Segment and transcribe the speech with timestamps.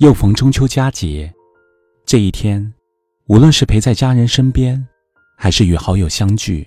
[0.00, 1.30] 又逢中秋佳节，
[2.06, 2.72] 这一天，
[3.26, 4.82] 无论是陪在家人身边，
[5.36, 6.66] 还是与好友相聚，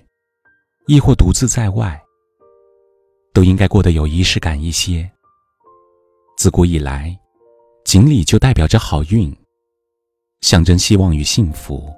[0.85, 1.99] 亦或独自在外，
[3.33, 5.09] 都应该过得有仪式感一些。
[6.37, 7.19] 自古以来，
[7.83, 9.35] 锦鲤就代表着好运，
[10.41, 11.91] 象征希望与幸福。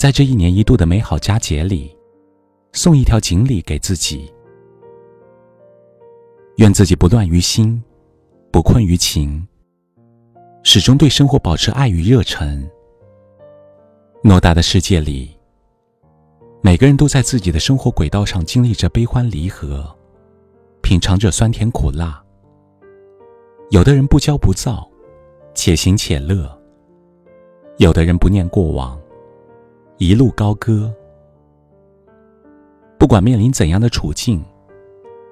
[0.00, 1.96] 在这一年一度的美好佳节里，
[2.72, 4.28] 送一条锦鲤给自己，
[6.56, 7.80] 愿自己不乱于心，
[8.50, 9.46] 不困于情，
[10.64, 12.68] 始终对生活保持爱与热忱。
[14.22, 15.36] 偌大的世界里，
[16.60, 19.84] 每个人都在自己的生活轨道上经历着悲欢离合，
[20.80, 22.22] 品尝着酸甜苦辣。
[23.70, 24.88] 有的人不骄不躁，
[25.52, 26.46] 且行且乐；
[27.78, 28.98] 有的人不念过往。
[29.98, 30.92] 一路高歌，
[32.98, 34.44] 不管面临怎样的处境，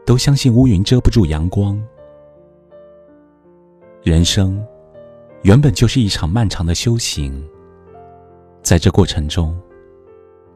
[0.04, 1.80] 都相信乌云遮不住阳光。
[4.02, 4.64] 人生
[5.42, 7.42] 原本就是一场漫长的修行，
[8.62, 9.58] 在这过程中，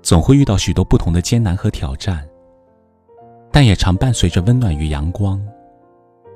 [0.02, 2.28] 总会遇到许多不同的艰难和挑战，
[3.50, 5.42] 但也常伴随着温暖与阳光，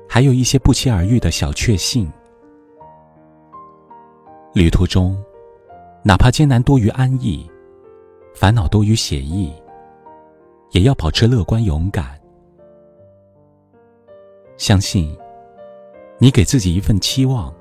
[0.07, 2.11] 还有一些不期而遇的小确幸。
[4.53, 5.15] 旅途中，
[6.03, 7.49] 哪怕艰难多于安逸。
[8.35, 9.51] 烦恼多于写意，
[10.71, 12.17] 也要保持乐观勇敢。
[14.55, 15.13] 相信，
[16.19, 17.53] 你给自己一份期望，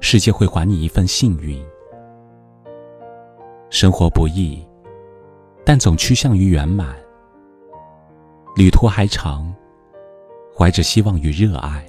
[0.00, 1.64] 世界会还你一份幸运。
[3.70, 4.66] 生活不易，
[5.64, 6.96] 但总趋向于圆满。
[8.56, 9.54] 旅途还长，
[10.56, 11.86] 怀着希望与热爱，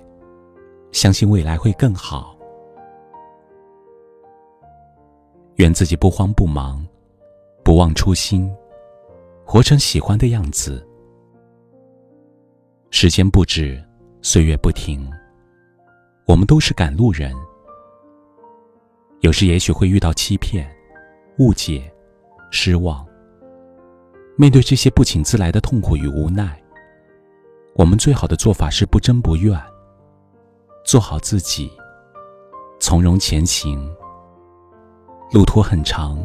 [0.91, 2.37] 相信未来会更好。
[5.55, 6.85] 愿自己不慌不忙。
[7.61, 8.52] 不忘初心，
[9.45, 10.83] 活成喜欢的样子。
[12.89, 13.80] 时间不止，
[14.23, 15.07] 岁月不停，
[16.25, 17.31] 我们都是赶路人。
[19.21, 20.69] 有时也许会遇到欺骗、
[21.37, 21.91] 误解、
[22.52, 23.05] 失望。
[24.37, 26.61] 面对这些不请自来的痛苦与无奈，
[27.75, 29.59] 我们最好的做法是不争不怨，
[30.85, 31.71] 做好自己，
[32.80, 33.89] 从容前行。
[35.31, 36.17] 路途很长。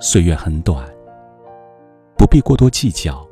[0.00, 0.84] 岁月很短，
[2.18, 3.26] 不必过多计较，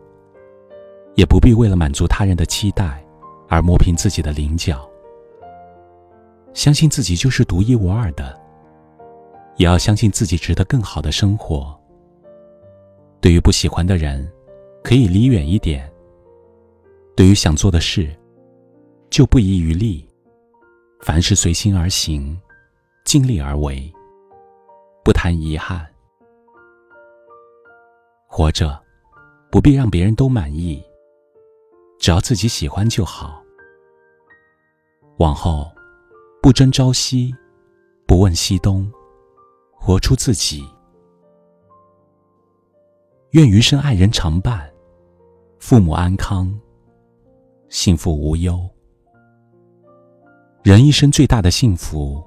[1.17, 3.05] 也不必为了满足他人的期待
[3.49, 4.89] 而磨平自己的棱角。
[6.55, 8.41] 相信自己就是独一无二的，
[9.57, 11.79] 也要相信自己值得更好的生活。
[13.21, 14.31] 对于不喜欢的人，
[14.83, 15.83] 可以离远一点；
[17.17, 18.15] 对于想做的事，
[19.11, 20.09] 就不遗余力。
[21.01, 22.41] 凡事随心而行，
[23.05, 23.93] 尽力而为，
[25.05, 25.85] 不谈遗憾。
[28.27, 28.81] 活着，
[29.51, 30.83] 不必让别人都满意，
[31.99, 33.43] 只要自己喜欢就好。
[35.19, 35.71] 往后，
[36.41, 37.35] 不争朝夕，
[38.07, 38.91] 不问西东，
[39.85, 40.65] 活出自己。
[43.31, 44.73] 愿余生爱人常伴，
[45.59, 46.57] 父母安康，
[47.69, 48.61] 幸福无忧。
[50.63, 52.23] 人一生最大的幸福，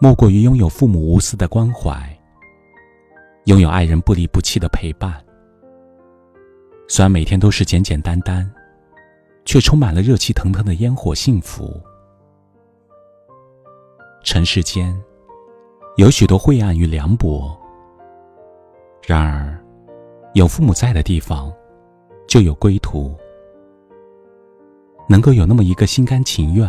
[0.00, 2.04] 莫过于拥有父母无私的关怀。
[3.44, 5.24] 拥有爱人不离不弃的陪伴，
[6.88, 8.52] 虽然每天都是简简单单，
[9.44, 11.80] 却充满了热气腾腾的烟火幸福。
[14.24, 15.00] 尘世间
[16.00, 17.54] 有许多晦暗与凉薄，
[19.06, 19.62] 然而
[20.32, 21.52] 有父母在的地方，
[22.26, 23.14] 就有归途。
[25.06, 26.66] 能够有那么一个心甘情愿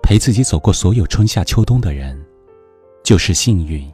[0.00, 2.24] 陪自己走过所有春夏秋冬的人，
[3.02, 3.84] 就是幸运。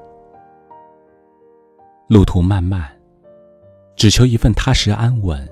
[2.06, 2.86] 路途漫漫，
[3.96, 5.48] 只求一份踏实安稳。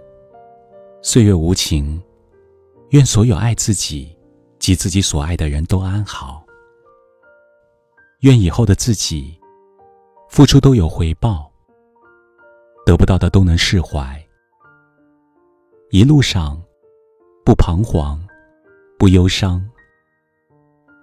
[1.00, 1.98] 岁月无情，
[2.90, 4.14] 愿所有爱自己
[4.58, 6.44] 及自己所爱的人都安好。
[8.20, 9.34] 愿以后的自己，
[10.28, 11.50] 付出都有回报，
[12.84, 14.22] 得不到的都能释怀。
[15.90, 16.62] 一路上，
[17.46, 18.20] 不彷徨，
[18.98, 19.66] 不忧伤，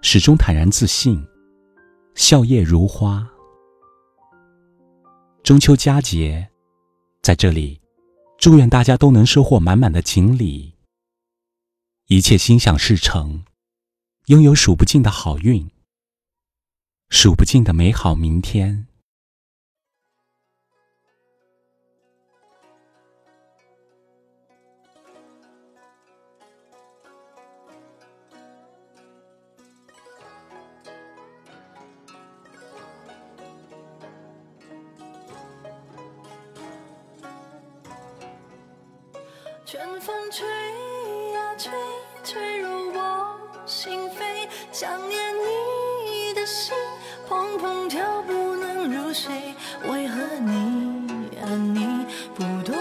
[0.04, 1.28] 始终坦然自信，
[2.14, 3.28] 笑靥如花。
[5.42, 6.48] 中秋佳节，
[7.24, 7.82] 在这里，
[8.38, 10.72] 祝愿大家都能收获满满的锦鲤，
[12.10, 13.44] 一切心想事成，
[14.28, 15.68] 拥有数不尽的好运，
[17.10, 18.86] 数不尽的美好明天。
[39.66, 40.48] 春风吹
[41.34, 41.74] 呀吹，
[42.24, 46.74] 吹入我心扉，想念你的心
[47.28, 49.54] 砰砰跳，不能入睡。
[49.90, 52.77] 为何你啊你不懂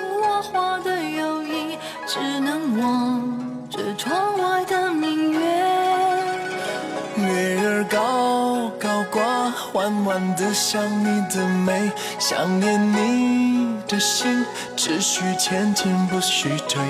[10.16, 16.80] 缓缓地想你的美，想念你的心，只需前进不需退。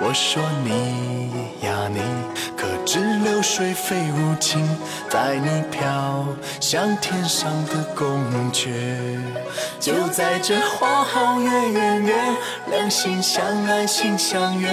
[0.00, 2.00] 我说你呀你，
[2.56, 4.68] 可知流水非无情，
[5.08, 6.26] 带你飘
[6.58, 8.20] 向天上的宫
[8.52, 8.68] 阙。
[9.78, 12.14] 就在这花好月圆夜，
[12.68, 14.68] 两心相爱心相悦，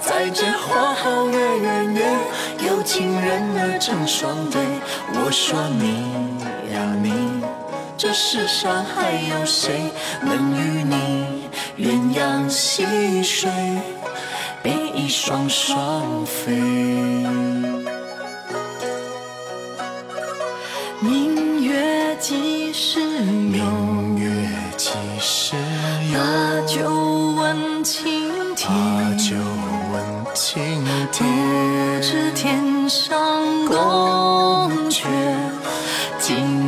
[0.00, 2.02] 在这花好月圆夜，
[2.66, 4.60] 有情人儿成双对。
[5.14, 6.31] 我说你，
[8.02, 13.48] 这世上还有谁能与你鸳鸯戏水，
[14.60, 16.52] 比翼双双飞？
[20.98, 23.64] 明月几时有？
[23.64, 24.90] 明月几
[25.20, 25.54] 时
[26.12, 26.51] 有？